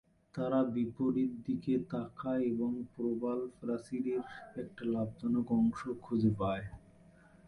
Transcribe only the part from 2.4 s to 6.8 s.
এবং প্রবাল প্রাচীরের একটা লাভজনক অংশ খুঁজে পায়।